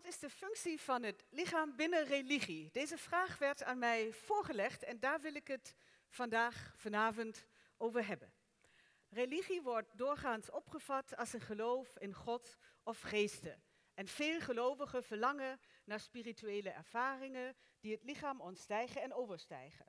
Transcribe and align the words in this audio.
Wat 0.00 0.08
is 0.08 0.18
de 0.18 0.30
functie 0.30 0.80
van 0.80 1.02
het 1.02 1.24
lichaam 1.30 1.76
binnen 1.76 2.04
religie? 2.04 2.70
Deze 2.72 2.98
vraag 2.98 3.38
werd 3.38 3.62
aan 3.62 3.78
mij 3.78 4.12
voorgelegd 4.12 4.82
en 4.82 5.00
daar 5.00 5.20
wil 5.20 5.34
ik 5.34 5.48
het 5.48 5.74
vandaag, 6.08 6.72
vanavond 6.76 7.44
over 7.76 8.06
hebben. 8.06 8.32
Religie 9.08 9.62
wordt 9.62 9.98
doorgaans 9.98 10.50
opgevat 10.50 11.16
als 11.16 11.32
een 11.32 11.40
geloof 11.40 11.98
in 11.98 12.14
God 12.14 12.56
of 12.82 13.00
geesten. 13.00 13.62
En 13.94 14.06
veel 14.06 14.40
gelovigen 14.40 15.02
verlangen 15.02 15.60
naar 15.84 16.00
spirituele 16.00 16.70
ervaringen 16.70 17.56
die 17.80 17.92
het 17.92 18.04
lichaam 18.04 18.40
ontstijgen 18.40 19.02
en 19.02 19.12
overstijgen. 19.12 19.86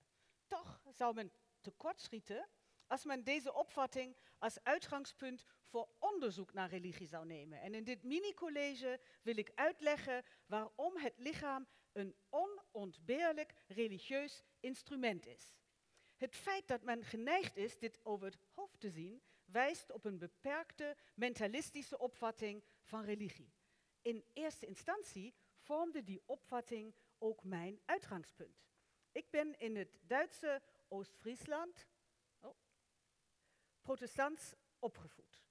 Toch 0.48 0.82
zou 0.90 1.14
men 1.14 1.32
tekortschieten 1.62 2.50
als 2.92 3.04
men 3.04 3.24
deze 3.24 3.54
opvatting 3.54 4.16
als 4.38 4.64
uitgangspunt 4.64 5.46
voor 5.66 5.90
onderzoek 6.00 6.54
naar 6.54 6.70
religie 6.70 7.08
zou 7.08 7.26
nemen. 7.26 7.62
En 7.62 7.74
in 7.74 7.84
dit 7.84 8.04
mini-college 8.04 9.00
wil 9.22 9.38
ik 9.38 9.52
uitleggen 9.56 10.24
waarom 10.46 10.98
het 10.98 11.14
lichaam 11.18 11.68
een 11.92 12.16
onontbeerlijk 12.30 13.54
religieus 13.68 14.44
instrument 14.60 15.26
is. 15.26 15.56
Het 16.16 16.36
feit 16.36 16.68
dat 16.68 16.84
men 16.84 17.04
geneigd 17.04 17.58
is 17.58 17.78
dit 17.78 18.00
over 18.04 18.26
het 18.26 18.38
hoofd 18.54 18.80
te 18.80 18.90
zien, 18.90 19.22
wijst 19.46 19.92
op 19.92 20.06
een 20.06 20.18
beperkte 20.18 20.98
mentalistische 21.16 21.98
opvatting 21.98 22.64
van 22.84 23.04
religie. 23.04 23.54
In 24.02 24.26
eerste 24.34 24.66
instantie 24.66 25.34
vormde 25.58 26.04
die 26.04 26.22
opvatting 26.26 26.96
ook 27.18 27.44
mijn 27.44 27.80
uitgangspunt. 27.86 28.66
Ik 29.12 29.30
ben 29.30 29.60
in 29.60 29.76
het 29.76 30.00
Duitse 30.02 30.62
Oost-Friesland 30.88 31.88
protestants 33.82 34.54
opgevoed. 34.80 35.44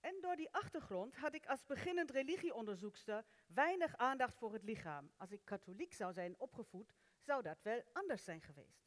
En 0.00 0.20
door 0.20 0.36
die 0.36 0.52
achtergrond 0.52 1.16
had 1.16 1.34
ik 1.34 1.46
als 1.46 1.64
beginnend 1.64 2.10
religieonderzoekster 2.10 3.24
weinig 3.46 3.96
aandacht 3.96 4.36
voor 4.36 4.52
het 4.52 4.62
lichaam. 4.62 5.12
Als 5.16 5.32
ik 5.32 5.44
katholiek 5.44 5.92
zou 5.92 6.12
zijn 6.12 6.38
opgevoed, 6.38 6.94
zou 7.20 7.42
dat 7.42 7.62
wel 7.62 7.82
anders 7.92 8.24
zijn 8.24 8.40
geweest. 8.40 8.86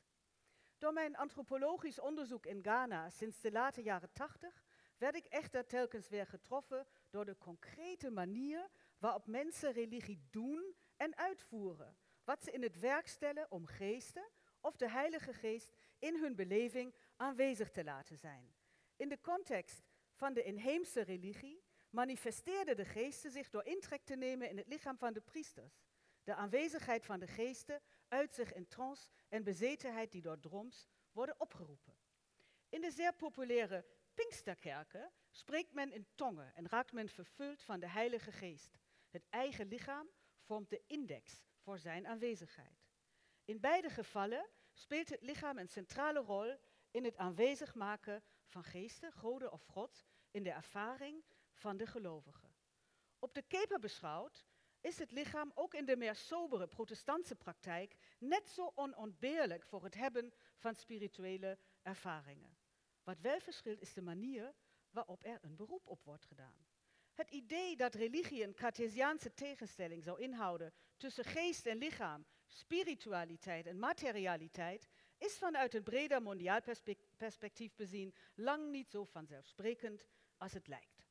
Door 0.78 0.94
mijn 0.94 1.16
antropologisch 1.16 2.00
onderzoek 2.00 2.46
in 2.46 2.62
Ghana 2.62 3.10
sinds 3.10 3.42
de 3.42 3.52
late 3.52 3.82
jaren 3.82 4.12
80 4.12 4.64
werd 4.98 5.16
ik 5.16 5.26
echter 5.26 5.66
telkens 5.66 6.10
weer 6.10 6.26
getroffen 6.26 6.88
door 7.10 7.26
de 7.26 7.38
concrete 7.38 8.10
manier 8.10 8.70
waarop 8.98 9.28
mensen 9.28 9.72
religie 9.72 10.28
doen 10.30 10.76
en 10.95 11.18
uitvoeren. 11.18 11.98
Wat 12.23 12.44
ze 12.44 12.52
in 12.52 12.62
het 12.62 12.80
werk 12.80 13.08
stellen 13.08 13.52
om 13.52 13.66
geesten 13.66 14.30
of 14.62 14.76
de 14.76 14.90
Heilige 14.90 15.34
Geest 15.34 15.73
in 16.00 16.16
hun 16.16 16.36
beleving 16.36 16.95
aanwezig 17.16 17.72
te 17.72 17.84
laten 17.84 18.18
zijn. 18.18 18.54
In 19.00 19.09
de 19.09 19.22
context 19.22 19.81
van 20.14 20.33
de 20.33 20.44
inheemse 20.44 21.02
religie 21.02 21.64
manifesteerden 21.89 22.75
de 22.75 22.86
geesten 22.86 23.31
zich 23.31 23.50
door 23.50 23.66
intrek 23.66 24.03
te 24.03 24.16
nemen 24.16 24.50
in 24.50 24.58
het 24.58 24.67
lichaam 24.67 24.97
van 24.97 25.14
de 25.14 25.22
priesters. 25.22 25.83
De 26.23 26.36
aanwezigheid 26.36 27.05
van 27.05 27.20
de 27.20 27.27
geesten 27.27 27.81
uit 28.08 28.33
zich 28.33 28.53
in 28.53 28.67
trance 28.67 29.09
en 29.30 29.44
bezetenheid 29.44 30.11
die 30.11 30.22
door 30.22 30.39
droms 30.39 30.88
worden 31.11 31.39
opgeroepen. 31.39 31.97
In 32.70 32.81
de 32.81 32.92
zeer 32.92 33.14
populaire 33.14 33.86
Pinksterkerken 34.14 35.11
spreekt 35.31 35.73
men 35.73 35.92
in 35.92 36.08
tongen 36.16 36.55
en 36.55 36.67
raakt 36.67 36.92
men 36.92 37.09
vervuld 37.09 37.61
van 37.61 37.80
de 37.80 37.88
Heilige 37.88 38.31
Geest. 38.31 38.77
Het 39.09 39.25
eigen 39.30 39.67
lichaam 39.67 40.09
vormt 40.39 40.70
de 40.70 40.81
index 40.88 41.44
voor 41.58 41.80
zijn 41.80 42.08
aanwezigheid. 42.08 42.88
In 43.45 43.59
beide 43.59 43.89
gevallen 43.89 44.50
speelt 44.73 45.09
het 45.09 45.22
lichaam 45.22 45.58
een 45.58 45.70
centrale 45.70 46.20
rol 46.20 46.58
in 46.92 47.04
het 47.04 47.18
aanwezig 47.18 47.76
maken 47.76 48.23
van 48.45 48.64
geesten, 48.64 49.12
goden 49.12 49.52
of 49.52 49.66
God, 49.66 50.06
in 50.32 50.44
de 50.44 50.52
ervaring 50.52 51.23
van 51.54 51.78
de 51.78 51.86
gelovigen. 51.86 52.56
Op 53.20 53.34
de 53.34 53.42
keper 53.42 53.80
beschouwd 53.80 54.45
is 54.82 55.00
het 55.00 55.12
lichaam 55.12 55.52
ook 55.56 55.73
in 55.73 55.86
de 55.86 55.98
meer 55.98 56.16
sobere 56.16 56.67
protestantse 56.67 57.36
praktijk 57.36 57.95
net 58.20 58.50
zo 58.50 58.72
onontbeerlijk 58.76 59.66
voor 59.66 59.84
het 59.84 59.95
hebben 59.95 60.34
van 60.56 60.76
spirituele 60.76 61.58
ervaringen. 61.82 62.58
Wat 63.04 63.20
wel 63.20 63.39
verschilt 63.39 63.82
is 63.82 63.94
de 63.94 64.02
manier 64.02 64.54
waarop 64.89 65.26
er 65.26 65.38
een 65.42 65.56
beroep 65.56 65.88
op 65.88 66.04
wordt 66.04 66.26
gedaan. 66.26 66.67
Het 67.14 67.30
idee 67.30 67.76
dat 67.76 67.94
religie 67.94 68.44
een 68.44 68.54
Cartesiaanse 68.54 69.33
tegenstelling 69.33 70.04
zou 70.04 70.21
inhouden 70.21 70.73
tussen 70.98 71.26
geest 71.26 71.66
en 71.66 71.77
lichaam, 71.77 72.26
spiritualiteit 72.45 73.66
en 73.66 73.80
materialiteit, 73.80 74.88
is 75.20 75.38
vanuit 75.38 75.74
een 75.74 75.84
breder 75.84 76.22
mondiaal 76.22 76.60
perspectief 77.18 77.76
bezien 77.76 78.14
lang 78.36 78.72
niet 78.72 78.90
zo 78.90 79.04
vanzelfsprekend 79.04 80.06
als 80.38 80.54
het 80.54 80.68
lijkt. 80.68 81.08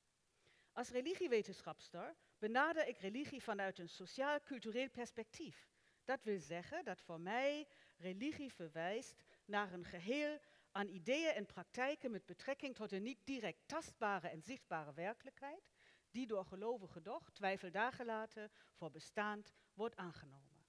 Als 0.73 0.91
religiewetenschapster 0.91 2.17
benader 2.39 2.87
ik 2.87 2.99
religie 2.99 3.43
vanuit 3.43 3.79
een 3.79 3.89
sociaal-cultureel 3.89 4.91
perspectief. 4.91 5.69
Dat 6.05 6.23
wil 6.23 6.39
zeggen 6.39 6.85
dat 6.85 7.01
voor 7.01 7.21
mij 7.21 7.69
religie 7.97 8.53
verwijst 8.53 9.25
naar 9.45 9.73
een 9.73 9.85
geheel 9.85 10.39
aan 10.73 10.89
ideeën 10.89 11.33
en 11.33 11.47
praktijken 11.47 12.11
met 12.11 12.27
betrekking 12.27 12.75
tot 12.75 12.93
een 12.93 13.03
niet 13.03 13.21
direct 13.25 13.63
tastbare 13.67 14.29
en 14.29 14.43
zichtbare 14.43 14.95
werkelijkheid, 14.95 15.71
die 16.11 16.27
door 16.27 16.45
gelovigen 16.45 17.03
doch, 17.03 17.31
twijfel 17.31 17.71
daargelaten, 17.71 18.51
voor 18.73 18.91
bestaand 18.91 19.53
wordt 19.75 19.97
aangenomen. 19.97 20.67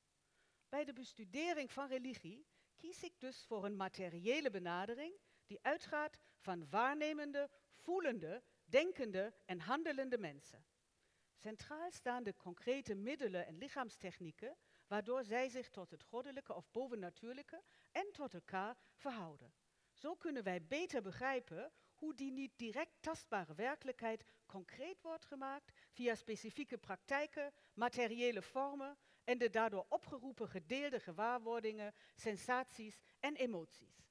Bij 0.69 0.85
de 0.85 0.93
bestudering 0.93 1.71
van 1.71 1.87
religie 1.87 2.45
kies 2.79 3.03
ik 3.03 3.19
dus 3.19 3.45
voor 3.45 3.65
een 3.65 3.75
materiële 3.75 4.49
benadering 4.49 5.19
die 5.45 5.59
uitgaat 5.61 6.19
van 6.37 6.69
waarnemende, 6.69 7.49
voelende, 7.73 8.43
denkende 8.65 9.33
en 9.45 9.59
handelende 9.59 10.17
mensen. 10.17 10.65
Centraal 11.35 11.91
staan 11.91 12.23
de 12.23 12.35
concrete 12.37 12.95
middelen 12.95 13.45
en 13.45 13.57
lichaamstechnieken 13.57 14.57
waardoor 14.87 15.23
zij 15.23 15.49
zich 15.49 15.69
tot 15.69 15.91
het 15.91 16.03
goddelijke 16.03 16.53
of 16.53 16.71
bovennatuurlijke 16.71 17.63
en 17.91 18.11
tot 18.11 18.33
elkaar 18.33 18.77
verhouden. 18.95 19.53
Zo 19.93 20.15
kunnen 20.15 20.43
wij 20.43 20.65
beter 20.65 21.01
begrijpen 21.01 21.71
hoe 21.95 22.15
die 22.15 22.31
niet 22.31 22.51
direct 22.57 22.95
tastbare 22.99 23.55
werkelijkheid 23.55 24.23
concreet 24.45 25.01
wordt 25.01 25.25
gemaakt 25.25 25.71
via 25.91 26.15
specifieke 26.15 26.77
praktijken, 26.77 27.53
materiële 27.73 28.41
vormen 28.41 28.97
en 29.29 29.37
de 29.37 29.49
daardoor 29.49 29.85
opgeroepen 29.89 30.47
gedeelde 30.47 30.99
gewaarwordingen, 30.99 31.93
sensaties 32.15 33.01
en 33.19 33.35
emoties. 33.35 34.07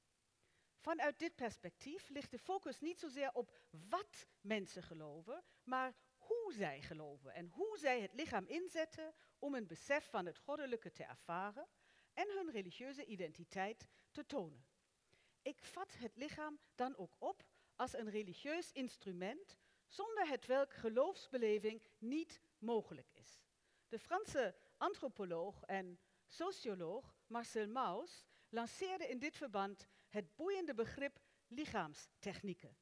Vanuit 0.77 1.19
dit 1.19 1.35
perspectief 1.35 2.09
ligt 2.09 2.31
de 2.31 2.39
focus 2.39 2.79
niet 2.79 2.99
zozeer 2.99 3.31
op 3.33 3.57
wat 3.89 4.27
mensen 4.41 4.83
geloven, 4.83 5.43
maar 5.63 5.95
hoe 6.17 6.53
zij 6.53 6.81
geloven 6.81 7.33
en 7.33 7.47
hoe 7.47 7.77
zij 7.77 8.01
het 8.01 8.13
lichaam 8.13 8.45
inzetten 8.47 9.13
om 9.39 9.55
een 9.55 9.67
besef 9.67 10.09
van 10.09 10.25
het 10.25 10.37
goddelijke 10.37 10.91
te 10.91 11.03
ervaren 11.03 11.67
en 12.13 12.27
hun 12.35 12.51
religieuze 12.51 13.05
identiteit 13.05 13.87
te 14.11 14.25
tonen. 14.25 14.65
Ik 15.41 15.63
vat 15.63 15.95
het 15.97 16.15
lichaam 16.15 16.59
dan 16.75 16.97
ook 16.97 17.15
op 17.17 17.43
als 17.75 17.93
een 17.93 18.09
religieus 18.09 18.71
instrument 18.71 19.57
zonder 19.87 20.27
het 20.27 20.45
welk 20.45 20.73
geloofsbeleving 20.73 21.81
niet 21.97 22.41
mogelijk 22.57 23.09
is. 23.13 23.48
De 23.89 23.99
Franse 23.99 24.55
antropoloog 24.77 25.63
en 25.63 25.99
socioloog 26.27 27.15
Marcel 27.27 27.67
Mauss 27.67 28.25
lanceerde 28.49 29.07
in 29.07 29.19
dit 29.19 29.37
verband 29.37 29.87
het 30.09 30.35
boeiende 30.35 30.73
begrip 30.73 31.19
lichaamstechnieken. 31.47 32.77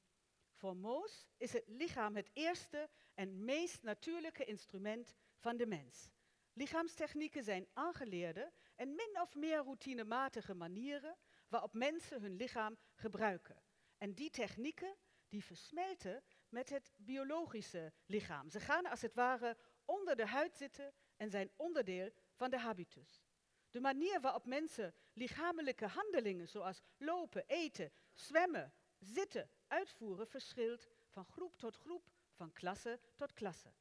Voor 0.54 0.76
Moos 0.76 1.28
is 1.38 1.54
het 1.54 1.64
lichaam 1.68 2.16
het 2.16 2.30
eerste 2.34 2.90
en 3.14 3.46
meest 3.46 3.84
natuurlijke 3.84 4.44
instrument 4.44 5.16
van 5.38 5.58
de 5.58 5.66
mens. 5.66 6.10
Lichaamstechnieken 6.54 7.44
zijn 7.44 7.68
aangeleerde 7.74 8.52
en 8.76 8.96
min 8.96 9.22
of 9.22 9.36
meer 9.36 9.58
routinematige 9.58 10.54
manieren 10.54 11.18
waarop 11.48 11.74
mensen 11.74 12.22
hun 12.22 12.36
lichaam 12.36 12.78
gebruiken. 12.96 13.64
En 13.98 14.14
die 14.14 14.30
technieken 14.30 14.96
die 15.28 15.44
versmelten 15.44 16.24
met 16.50 16.70
het 16.70 16.94
biologische 16.96 17.94
lichaam. 18.06 18.50
Ze 18.50 18.60
gaan 18.60 18.86
als 18.86 19.02
het 19.02 19.14
ware 19.14 19.58
onder 19.88 20.16
de 20.16 20.26
huid 20.26 20.56
zitten 20.56 20.94
en 21.18 21.30
zijn 21.30 21.52
onderdeel 21.56 22.12
van 22.34 22.50
de 22.50 22.58
habitus. 22.58 23.26
De 23.70 23.80
manier 23.80 24.22
waarop 24.22 24.46
mensen 24.46 24.94
lichamelijke 25.14 25.86
handelingen 25.88 26.48
zoals 26.48 26.82
lopen, 26.98 27.44
eten, 27.48 27.92
zwemmen, 28.14 28.74
zitten, 29.00 29.50
uitvoeren 29.68 30.28
verschilt 30.28 30.88
van 31.10 31.26
groep 31.26 31.58
tot 31.58 31.76
groep, 31.76 32.12
van 32.32 32.54
klasse 32.54 33.00
tot 33.16 33.34
klasse. 33.34 33.74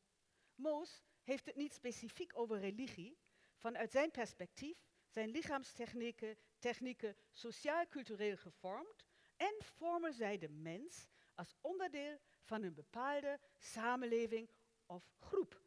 Moos 0.55 1.03
heeft 1.23 1.47
het 1.47 1.57
niet 1.57 1.73
specifiek 1.73 2.39
over 2.39 2.59
religie. 2.59 3.19
Vanuit 3.57 3.91
zijn 3.91 4.11
perspectief 4.11 4.87
zijn 5.09 5.29
lichaamstechnieken 5.29 6.37
technieken 6.59 7.17
sociaal-cultureel 7.33 8.37
gevormd 8.37 9.05
en 9.37 9.55
vormen 9.59 10.13
zij 10.13 10.39
de 10.39 10.49
mens 10.49 11.07
als 11.35 11.55
onderdeel 11.61 12.19
van 12.43 12.63
een 12.63 12.75
bepaalde 12.75 13.39
samenleving 13.59 14.51
of 14.87 15.11
groep. 15.19 15.66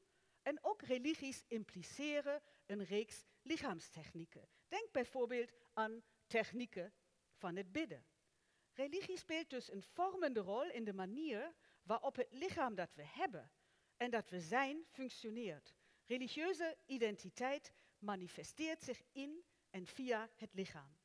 En 0.49 0.63
ook 0.63 0.81
religies 0.81 1.43
impliceren 1.47 2.41
een 2.65 2.83
reeks 2.83 3.25
lichaamstechnieken. 3.41 4.49
Denk 4.67 4.91
bijvoorbeeld 4.91 5.51
aan 5.73 6.03
technieken 6.27 6.93
van 7.33 7.55
het 7.55 7.71
bidden. 7.71 8.05
Religie 8.73 9.17
speelt 9.17 9.49
dus 9.49 9.71
een 9.71 9.83
vormende 9.83 10.39
rol 10.39 10.71
in 10.71 10.83
de 10.83 10.93
manier 10.93 11.55
waarop 11.83 12.15
het 12.15 12.27
lichaam 12.31 12.75
dat 12.75 12.95
we 12.95 13.03
hebben 13.05 13.51
en 13.97 14.11
dat 14.11 14.29
we 14.29 14.39
zijn 14.39 14.85
functioneert. 14.87 15.73
Religieuze 16.05 16.77
identiteit 16.85 17.73
manifesteert 17.99 18.83
zich 18.83 19.01
in 19.11 19.43
en 19.69 19.85
via 19.85 20.29
het 20.35 20.53
lichaam. 20.53 20.97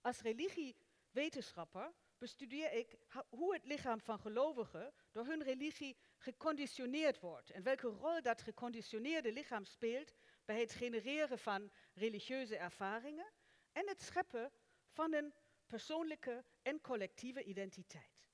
Als 0.00 0.20
religiewetenschapper 0.20 1.92
bestudeer 2.18 2.72
ik 2.72 2.98
hoe 3.28 3.54
het 3.54 3.64
lichaam 3.64 4.00
van 4.00 4.18
gelovigen 4.18 4.92
door 5.12 5.26
hun 5.26 5.42
religie 5.42 5.96
geconditioneerd 6.22 7.20
wordt 7.20 7.50
en 7.50 7.62
welke 7.62 7.86
rol 7.86 8.22
dat 8.22 8.42
geconditioneerde 8.42 9.32
lichaam 9.32 9.64
speelt 9.64 10.14
bij 10.44 10.60
het 10.60 10.72
genereren 10.72 11.38
van 11.38 11.70
religieuze 11.94 12.56
ervaringen 12.56 13.32
en 13.72 13.88
het 13.88 14.02
scheppen 14.02 14.52
van 14.88 15.12
een 15.12 15.34
persoonlijke 15.66 16.44
en 16.62 16.80
collectieve 16.80 17.44
identiteit. 17.44 18.28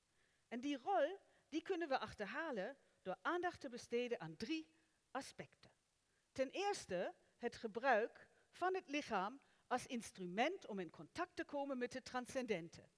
En 0.47 0.59
die 0.59 0.77
rol 0.77 1.19
die 1.49 1.61
kunnen 1.61 1.87
we 1.87 1.99
achterhalen 1.99 2.77
door 3.01 3.17
aandacht 3.21 3.59
te 3.59 3.69
besteden 3.69 4.19
aan 4.19 4.35
drie 4.35 4.67
aspecten. 5.11 5.71
Ten 6.31 6.49
eerste 6.49 7.13
het 7.37 7.55
gebruik 7.55 8.27
van 8.49 8.75
het 8.75 8.89
lichaam 8.89 9.41
als 9.67 9.85
instrument 9.85 10.67
om 10.67 10.79
in 10.79 10.89
contact 10.89 11.35
te 11.35 11.45
komen 11.45 11.77
met 11.77 11.93
het 11.93 12.05
transcendente. 12.05 12.89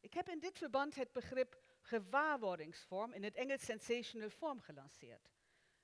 Ik 0.00 0.14
heb 0.14 0.28
in 0.28 0.38
dit 0.38 0.58
verband 0.58 0.94
het 0.94 1.12
begrip 1.12 1.62
gewaarwordingsvorm, 1.80 3.12
in 3.12 3.22
het 3.22 3.34
Engels 3.34 3.64
sensational 3.64 4.30
form, 4.30 4.60
gelanceerd. 4.60 5.30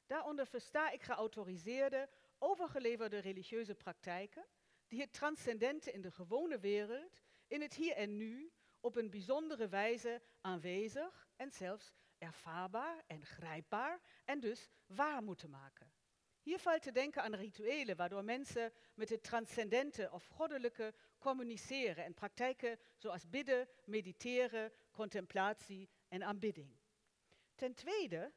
Daaronder 0.07 0.47
versta 0.47 0.91
ik 0.91 1.03
geautoriseerde, 1.03 2.09
overgeleverde 2.39 3.19
religieuze 3.19 3.75
praktijken 3.75 4.47
die 4.87 5.01
het 5.01 5.13
transcendente 5.13 5.93
in 5.93 6.01
de 6.01 6.11
gewone 6.11 6.59
wereld, 6.59 7.23
in 7.47 7.61
het 7.61 7.75
hier 7.75 7.93
en 7.93 8.17
nu, 8.17 8.53
op 8.81 8.97
een 8.97 9.11
bijzondere 9.11 9.69
wijze 9.69 10.23
aanwezig 10.41 11.29
en 11.37 11.51
zelfs 11.51 11.93
ervaarbaar 12.19 13.03
en 13.07 13.27
grijpbaar 13.27 14.01
en 14.25 14.41
dus 14.41 14.69
waar 14.87 15.23
moeten 15.23 15.51
maken. 15.51 15.93
Hier 16.47 16.59
valt 16.59 16.83
te 16.83 16.93
denken 16.93 17.23
aan 17.23 17.35
rituelen 17.35 17.97
waardoor 17.97 18.25
mensen 18.25 18.73
met 18.95 19.09
het 19.09 19.23
transcendente 19.23 20.09
of 20.13 20.27
goddelijke 20.27 20.95
communiceren 21.19 22.05
en 22.05 22.15
praktijken 22.15 22.79
zoals 22.97 23.29
bidden, 23.29 23.69
mediteren, 23.85 24.73
contemplatie 24.91 25.89
en 26.09 26.23
aanbidding. 26.23 26.77
Ten 27.55 27.75
tweede 27.75 28.33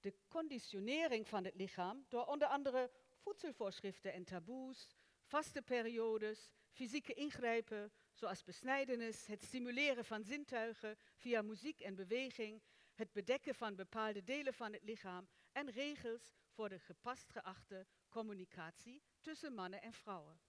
de 0.00 0.14
conditionering 0.28 1.28
van 1.28 1.44
het 1.44 1.54
lichaam 1.54 2.04
door 2.08 2.24
onder 2.24 2.48
andere 2.48 2.90
voedselvoorschriften 3.16 4.12
en 4.12 4.24
taboes, 4.24 4.88
vaste 5.22 5.62
periodes, 5.62 6.50
fysieke 6.70 7.14
ingrijpen 7.14 7.92
zoals 8.12 8.44
besnijdenis, 8.44 9.26
het 9.26 9.42
stimuleren 9.42 10.04
van 10.04 10.24
zintuigen 10.24 10.98
via 11.16 11.42
muziek 11.42 11.80
en 11.80 11.94
beweging, 11.94 12.62
het 12.94 13.12
bedekken 13.12 13.54
van 13.54 13.74
bepaalde 13.74 14.24
delen 14.24 14.54
van 14.54 14.72
het 14.72 14.84
lichaam 14.84 15.28
en 15.52 15.70
regels 15.70 16.32
voor 16.58 16.68
de 16.68 16.78
gepast 16.78 17.30
geachte 17.30 17.86
communicatie 18.08 19.02
tussen 19.20 19.54
mannen 19.54 19.82
en 19.82 19.92
vrouwen. 19.92 20.40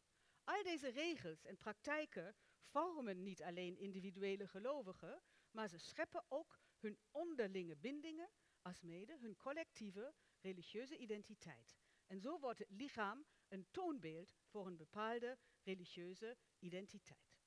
Al 0.43 0.63
deze 0.63 0.89
regels 0.89 1.45
en 1.45 1.57
praktijken 1.57 2.35
vormen 2.61 3.23
niet 3.23 3.43
alleen 3.43 3.77
individuele 3.77 4.47
gelovigen, 4.47 5.21
maar 5.51 5.67
ze 5.67 5.77
scheppen 5.77 6.23
ook 6.27 6.59
hun 6.77 6.99
onderlinge 7.11 7.75
bindingen, 7.75 8.29
alsmede 8.61 9.17
hun 9.17 9.35
collectieve 9.37 10.13
religieuze 10.39 10.97
identiteit. 10.97 11.77
En 12.07 12.19
zo 12.19 12.39
wordt 12.39 12.59
het 12.59 12.71
lichaam 12.71 13.25
een 13.47 13.67
toonbeeld 13.71 14.35
voor 14.45 14.67
een 14.67 14.77
bepaalde 14.77 15.37
religieuze 15.63 16.37
identiteit. 16.59 17.39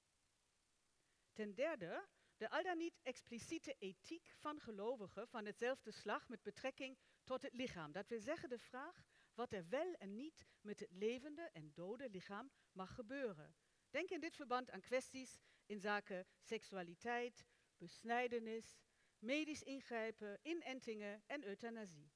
Ten 1.33 1.55
derde, 1.55 2.09
de 2.43 2.51
al 2.51 2.63
dan 2.63 2.79
niet 2.79 3.01
expliciete 3.03 3.77
ethiek 3.79 4.33
van 4.39 4.61
gelovigen 4.61 5.29
van 5.29 5.47
hetzelfde 5.47 5.91
slag 5.91 6.29
met 6.29 6.43
betrekking 6.43 6.99
tot 7.25 7.43
het 7.43 7.55
lichaam. 7.55 7.93
Dat 7.93 8.09
wil 8.09 8.21
zeggen 8.21 8.49
de 8.49 8.59
vraag 8.59 9.05
wat 9.35 9.53
er 9.53 9.69
wel 9.69 9.93
en 9.93 10.15
niet 10.15 10.47
met 10.61 10.81
het 10.81 10.93
levende 10.93 11.51
en 11.53 11.73
dode 11.75 12.11
lichaam 12.11 12.51
mag 12.73 12.95
gebeuren. 12.95 13.55
Denk 13.91 14.11
in 14.11 14.21
dit 14.21 14.37
verband 14.37 14.71
aan 14.71 14.81
kwesties 14.81 15.39
in 15.67 15.81
zaken 15.81 16.27
seksualiteit, 16.41 17.47
besnijdenis, 17.77 18.79
medisch 19.19 19.63
ingrijpen, 19.63 20.39
inentingen 20.43 21.23
en 21.27 21.45
euthanasie. 21.45 22.13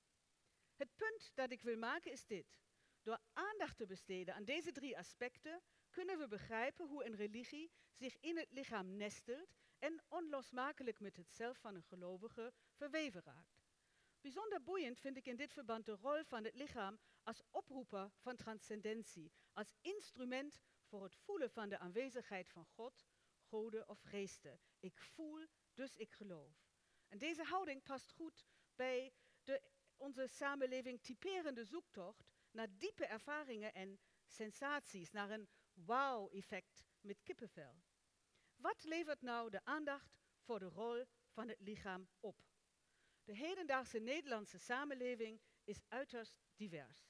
Het 0.74 0.96
punt 0.96 1.30
dat 1.34 1.50
ik 1.50 1.62
wil 1.62 1.76
maken 1.76 2.12
is 2.12 2.26
dit. 2.26 2.58
Door 3.02 3.20
aandacht 3.32 3.76
te 3.76 3.86
besteden 3.86 4.34
aan 4.34 4.44
deze 4.44 4.72
drie 4.72 4.98
aspecten 4.98 5.62
kunnen 5.90 6.18
we 6.18 6.28
begrijpen 6.28 6.86
hoe 6.86 7.04
een 7.04 7.16
religie 7.16 7.70
zich 7.92 8.16
in 8.20 8.36
het 8.36 8.52
lichaam 8.52 8.96
nestelt 8.96 9.64
en 9.78 10.02
onlosmakelijk 10.08 11.00
met 11.00 11.16
het 11.16 11.32
zelf 11.32 11.58
van 11.58 11.74
een 11.74 11.82
gelovige 11.82 12.52
verweven 12.72 13.22
raakt. 13.22 13.64
Bijzonder 14.20 14.62
boeiend 14.62 15.00
vind 15.00 15.16
ik 15.16 15.26
in 15.26 15.36
dit 15.36 15.52
verband 15.52 15.84
de 15.84 15.92
rol 15.92 16.24
van 16.24 16.44
het 16.44 16.54
lichaam 16.54 16.98
als 17.22 17.42
oproeper 17.50 18.10
van 18.18 18.36
transcendentie, 18.36 19.32
als 19.52 19.74
instrument 19.80 20.60
voor 20.84 21.02
het 21.02 21.14
voelen 21.14 21.50
van 21.50 21.68
de 21.68 21.78
aanwezigheid 21.78 22.48
van 22.48 22.66
God, 22.66 23.06
goden 23.40 23.88
of 23.88 24.00
geesten. 24.00 24.60
Ik 24.80 25.00
voel, 25.00 25.46
dus 25.74 25.96
ik 25.96 26.12
geloof. 26.12 26.66
En 27.08 27.18
deze 27.18 27.42
houding 27.42 27.82
past 27.82 28.12
goed 28.12 28.44
bij 28.74 29.12
de 29.42 29.62
onze 29.96 30.26
samenleving 30.26 31.02
typerende 31.02 31.64
zoektocht 31.64 32.30
naar 32.50 32.78
diepe 32.78 33.06
ervaringen 33.06 33.74
en 33.74 33.98
sensaties, 34.26 35.10
naar 35.10 35.30
een 35.30 35.48
wow-effect 35.72 36.84
met 37.00 37.22
kippenvel. 37.22 37.82
Wat 38.56 38.84
levert 38.84 39.22
nou 39.22 39.50
de 39.50 39.64
aandacht 39.64 40.18
voor 40.40 40.58
de 40.58 40.68
rol 40.68 41.04
van 41.28 41.48
het 41.48 41.60
lichaam 41.60 42.08
op? 42.20 42.44
De 43.24 43.36
hedendaagse 43.36 43.98
Nederlandse 43.98 44.58
samenleving 44.58 45.40
is 45.64 45.80
uiterst 45.88 46.40
divers. 46.56 47.08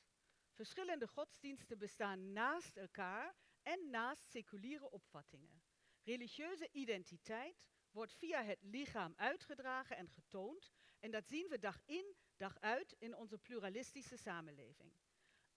Verschillende 0.53 1.07
godsdiensten 1.09 1.79
bestaan 1.79 2.33
naast 2.33 2.77
elkaar 2.77 3.37
en 3.63 3.91
naast 3.91 4.31
seculiere 4.31 4.91
opvattingen. 4.91 5.63
Religieuze 6.03 6.69
identiteit 6.73 7.65
wordt 7.91 8.13
via 8.15 8.43
het 8.43 8.63
lichaam 8.63 9.13
uitgedragen 9.17 9.97
en 9.97 10.09
getoond 10.09 10.71
en 11.01 11.11
dat 11.11 11.29
zien 11.29 11.49
we 11.49 11.59
dag 11.59 11.81
in, 11.85 12.17
dag 12.37 12.61
uit 12.61 12.95
in 12.99 13.17
onze 13.17 13.39
pluralistische 13.39 14.17
samenleving. 14.17 14.93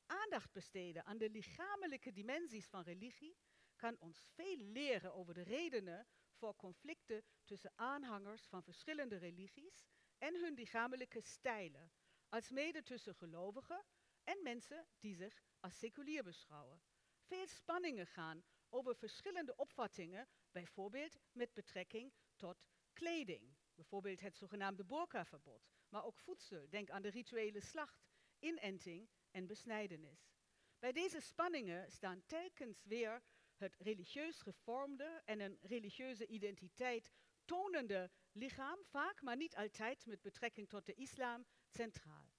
Aandacht 0.06 0.52
besteden 0.52 1.06
aan 1.06 1.18
de 1.18 1.30
lichamelijke 1.30 2.12
dimensies 2.12 2.68
van 2.68 2.84
religie 2.84 3.38
kan 3.80 4.00
ons 4.00 4.20
veel 4.34 4.58
leren 4.58 5.14
over 5.14 5.34
de 5.34 5.44
redenen 5.44 6.08
voor 6.32 6.56
conflicten 6.56 7.24
tussen 7.44 7.72
aanhangers 7.76 8.48
van 8.48 8.64
verschillende 8.64 9.18
religies 9.18 9.88
en 10.18 10.36
hun 10.36 10.54
lichamelijke 10.54 11.22
stijlen, 11.22 11.92
als 12.30 12.50
mede 12.50 12.84
tussen 12.84 13.16
gelovigen 13.16 13.86
en 14.24 14.44
mensen 14.44 14.88
die 15.00 15.16
zich 15.16 15.44
als 15.60 15.78
seculier 15.78 16.24
beschouwen. 16.24 16.82
Veel 17.20 17.48
spanningen 17.48 18.08
gaan 18.08 18.44
over 18.70 18.96
verschillende 18.96 19.56
opvattingen, 19.56 20.28
bijvoorbeeld 20.52 21.18
met 21.32 21.54
betrekking 21.54 22.14
tot 22.36 22.66
kleding, 22.94 23.56
bijvoorbeeld 23.76 24.20
het 24.20 24.38
zogenaamde 24.38 24.86
burka-verbod, 24.86 25.70
maar 25.90 26.04
ook 26.06 26.18
voedsel, 26.18 26.70
denk 26.70 26.90
aan 26.90 27.02
de 27.02 27.10
rituele 27.10 27.60
slacht, 27.60 28.08
inenting 28.40 29.10
en 29.32 29.48
besnijdenis. 29.48 30.32
Bij 30.80 30.92
deze 30.92 31.20
spanningen 31.20 31.92
staan 31.92 32.24
telkens 32.26 32.84
weer 32.84 33.22
het 33.60 33.76
religieus 33.78 34.42
gevormde 34.42 35.22
en 35.26 35.40
een 35.40 35.58
religieuze 35.62 36.28
identiteit 36.28 37.12
tonende 37.46 38.12
lichaam, 38.32 38.80
vaak 38.84 39.22
maar 39.22 39.38
niet 39.38 39.56
altijd 39.56 40.06
met 40.06 40.22
betrekking 40.22 40.70
tot 40.70 40.86
de 40.86 40.94
islam, 40.94 41.46
centraal. 41.68 42.34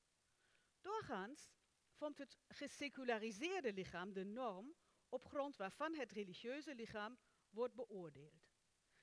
Doorgaans 0.81 1.51
vormt 1.93 2.19
het 2.19 2.39
geseculariseerde 2.49 3.73
lichaam 3.73 4.13
de 4.13 4.25
norm 4.25 4.75
op 5.09 5.25
grond 5.25 5.57
waarvan 5.57 5.95
het 5.95 6.13
religieuze 6.13 6.75
lichaam 6.75 7.19
wordt 7.51 7.75
beoordeeld. 7.75 8.51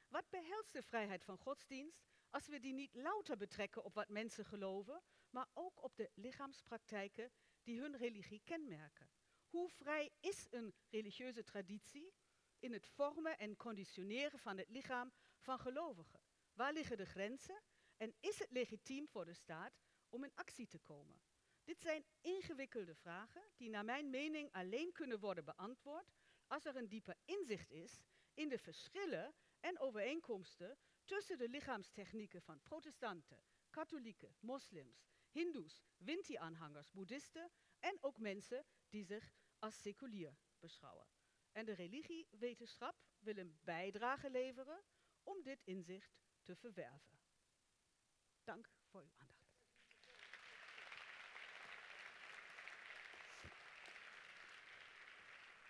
Wat 0.08 0.30
behelst 0.30 0.74
de 0.74 0.84
vrijheid 0.84 1.24
van 1.24 1.38
godsdienst 1.38 2.06
als 2.30 2.48
we 2.48 2.60
die 2.60 2.74
niet 2.74 2.96
louter 2.96 3.38
betrekken 3.38 3.84
op 3.84 3.94
wat 3.94 4.10
mensen 4.10 4.46
geloven, 4.46 5.02
maar 5.30 5.48
ook 5.54 5.84
op 5.84 5.96
de 5.96 6.10
lichaamspraktijken 6.14 7.32
die 7.64 7.80
hun 7.80 7.98
religie 7.98 8.42
kenmerken? 8.44 9.10
Hoe 9.48 9.70
vrij 9.70 10.12
is 10.20 10.48
een 10.50 10.74
religieuze 10.90 11.44
traditie 11.44 12.14
in 12.60 12.72
het 12.72 12.88
vormen 12.88 13.38
en 13.38 13.56
conditioneren 13.56 14.40
van 14.40 14.58
het 14.58 14.70
lichaam 14.70 15.12
van 15.40 15.60
gelovigen? 15.60 16.20
Waar 16.54 16.74
liggen 16.74 16.98
de 16.98 17.06
grenzen 17.06 17.62
en 17.98 18.14
is 18.20 18.40
het 18.40 18.52
legitiem 18.52 19.08
voor 19.08 19.26
de 19.26 19.34
staat 19.34 19.80
om 20.10 20.24
in 20.24 20.36
actie 20.36 20.68
te 20.68 20.80
komen? 20.80 21.22
Dit 21.64 21.82
zijn 21.82 22.06
ingewikkelde 22.22 22.96
vragen 22.96 23.50
die 23.58 23.70
naar 23.70 23.86
mijn 23.86 24.10
mening 24.10 24.52
alleen 24.52 24.92
kunnen 24.92 25.20
worden 25.20 25.46
beantwoord 25.46 26.14
als 26.48 26.66
er 26.66 26.76
een 26.76 26.88
dieper 26.88 27.16
inzicht 27.26 27.72
is 27.72 28.02
in 28.34 28.50
de 28.50 28.58
verschillen 28.58 29.36
en 29.60 29.80
overeenkomsten 29.80 30.78
tussen 31.06 31.38
de 31.38 31.50
lichaamstechnieken 31.50 32.42
van 32.42 32.62
protestanten, 32.62 33.44
katholieken, 33.70 34.36
moslims, 34.40 35.08
hindoes, 35.32 35.84
Winti-aanhangers, 35.98 36.92
boeddhisten 36.92 37.52
en 37.80 37.98
ook 38.02 38.20
mensen 38.20 38.66
die 38.90 39.04
zich 39.04 39.34
als 39.60 39.82
seculier 39.82 40.38
beschouwen. 40.60 41.08
En 41.52 41.66
de 41.66 41.74
religiewetenschap 41.74 42.96
wil 43.20 43.38
een 43.38 43.60
bijdrage 43.64 44.30
leveren 44.30 44.84
om 45.24 45.42
dit 45.44 45.62
inzicht 45.64 46.20
te 46.42 46.56
verwerven. 46.56 47.20
Dank 48.44 48.72
voor 48.84 49.02
uw 49.02 49.14
aandacht. 49.16 49.27